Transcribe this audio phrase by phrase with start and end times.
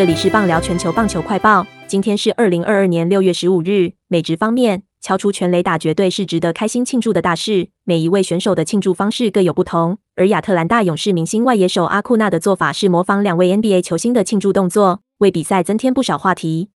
[0.00, 1.66] 这里是棒聊全球棒球快报。
[1.86, 3.92] 今天是二零二二年六月十五日。
[4.08, 7.68] 美职方面，敲出全垒打绝对是值得开心庆祝的大事。
[7.84, 16.70] 每一位选手的庆祝方式各有不同，而亚特兰大勇士明星外野手阿库纳的做法是模仿两位 NBA 球星的庆祝动作，为比赛增添不少话题。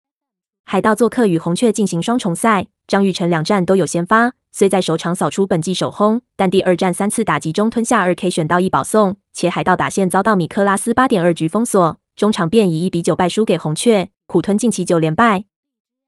[0.65, 11.95] 海盗做客与红雀进行双重赛，张玉成两战都有先发，虽在首场扫出本季首轰，但第二战三次打击中吞下二 K 选到一保送，且海盗打线遭到米克拉斯八点二局封锁。
[12.15, 15.45] 中场便以一比九败输给红雀，苦吞近期九连败。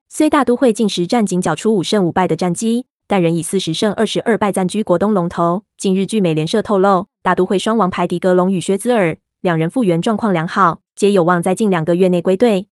[0.07, 5.63] 虽大都会近十战仅缴出五胜五败的战绩，但仍以四十胜二十二败暂居国东龙头。
[5.77, 12.67] 近日，据美联社透露，大都会双王牌迪格隆与薛兹尔两人复原状况良好，皆有望在近两个月内归队。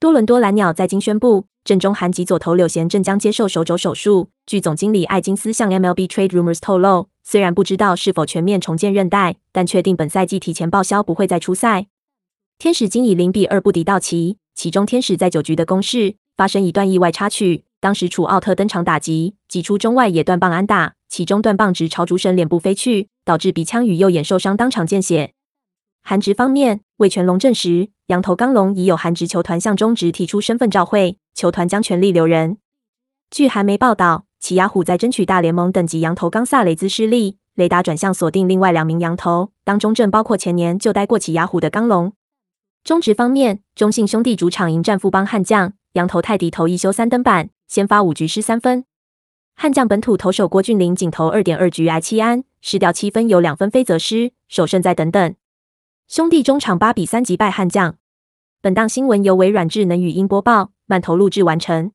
[0.00, 4.30] 多伦多蓝鸟在今宣布，正中韩籍左投柳贤正将接受手肘手术。
[4.44, 11.86] 据总经理艾金斯向 MLB Trade Rumors 透露，虽然不知道是否全面重建韧带，但确定本赛季提前报销，不会再出赛。
[12.58, 25.34] 天使今以零比二不敌道奇，其中天使在九局的攻势发生一段意外插曲，当时楚奥特登场打击，挤出中外野断棒安打，其中断棒直朝主审脸部飞去，导致鼻腔与右眼受伤，当场见血。
[26.02, 32.56] 韩职方面，魏全龙证实，羊头刚龙已有韩职球团向中职提出身份召会，球团将全力留人。
[33.30, 42.14] 据韩媒报道，奇亚虎在争取大联盟等级羊头冈萨雷兹失利，雷达转向锁定另外两名羊头，当中正包括前年就待过奇亚虎的刚龙。
[42.86, 48.84] 中职方面，中信兄弟主场迎战富邦悍将，羊头泰迪投一休三登板，先发五局失三分。
[49.56, 55.34] 悍将本土投手郭俊麟仅投二点二局挨七安，失掉七分，有两分飞则失，首胜在等等。
[56.06, 57.96] 兄弟中场八比三击败悍将。
[58.62, 61.90] 本档新闻由微软智能语音播报，慢投录制完成。